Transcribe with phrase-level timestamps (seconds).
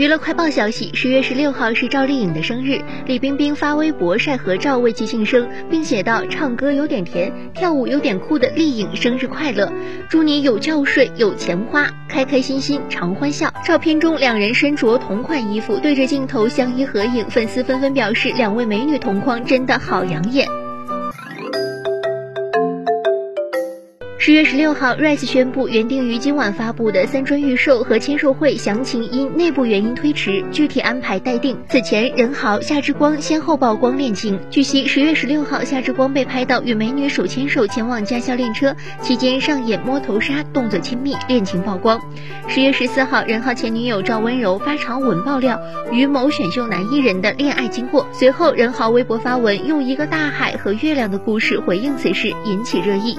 [0.00, 9.70] 娱乐快报消息：十月十六号是赵丽颖的生日，李冰冰发微博晒合照为其庆生，并写道：“唱歌有点甜，跳舞有点酷的丽颖生日快乐，
[10.08, 20.48] 祝你有觉睡，有钱花，开开心心常欢笑。”照片中两人身着同款衣服，对着镜头相依合影，粉丝纷纷表示两位美女同框真的好养眼。
[24.22, 31.56] 十月十六号，Rise 宣布原定于今晚发布的三专预售和签售会详情因内部原因推迟，具体安排待定。
[31.70, 34.38] 此前，任豪、夏之光先后曝光恋情。
[34.50, 41.98] 据悉，十月十六号，夏之光被拍到与美女手牵手前往驾校练车，期间上演摸头杀，动作亲密，恋情曝光。
[42.46, 45.58] 十月十四号，任豪前女友赵温柔发长文爆料
[45.92, 48.06] 与某选秀男艺人的恋爱经过。
[48.12, 53.18] 随后，任豪微博发文，用一个大海和月亮的故事回应此事，引起热议。